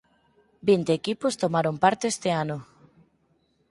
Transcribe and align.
Vinte 0.67 0.91
equipos 0.99 1.37
tomaron 1.43 1.75
parte 1.83 2.03
este 2.13 2.29
ano. 2.43 2.57